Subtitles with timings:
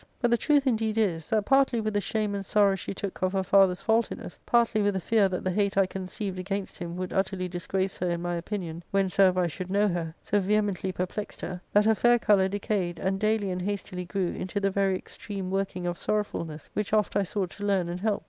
[0.19, 3.33] But the truth indeed is, that partly with the shame and sorrow she took of
[3.33, 7.13] her father's faultiness, partly ,with the fear that the hate I conceived against him would
[7.13, 11.61] utterly disgrace her in my opinion, whensoever I should know her, so vehemently perplexed her,
[11.71, 15.85] that her fair colour decayed, and daily and hastily grew into the very extreme working
[15.85, 18.19] of sorrowfulness, which oft I sought to learn and help.